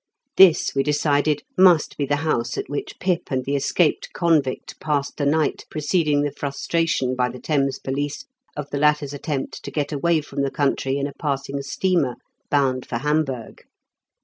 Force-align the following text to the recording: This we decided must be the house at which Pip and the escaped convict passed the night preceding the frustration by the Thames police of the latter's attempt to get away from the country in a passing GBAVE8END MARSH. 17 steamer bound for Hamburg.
This 0.35 0.71
we 0.75 0.81
decided 0.81 1.43
must 1.59 1.95
be 1.95 2.07
the 2.07 2.15
house 2.25 2.57
at 2.57 2.67
which 2.67 2.97
Pip 2.99 3.29
and 3.29 3.45
the 3.45 3.55
escaped 3.55 4.11
convict 4.13 4.79
passed 4.79 5.17
the 5.17 5.27
night 5.27 5.63
preceding 5.69 6.23
the 6.23 6.31
frustration 6.31 7.15
by 7.15 7.29
the 7.29 7.37
Thames 7.39 7.77
police 7.77 8.25
of 8.57 8.67
the 8.71 8.79
latter's 8.79 9.13
attempt 9.13 9.61
to 9.61 9.69
get 9.69 9.91
away 9.91 10.21
from 10.21 10.41
the 10.41 10.49
country 10.49 10.97
in 10.97 11.05
a 11.05 11.13
passing 11.13 11.57
GBAVE8END 11.57 11.57
MARSH. 11.57 11.67
17 11.67 11.71
steamer 11.71 12.15
bound 12.49 12.85
for 12.87 12.97
Hamburg. 12.97 13.61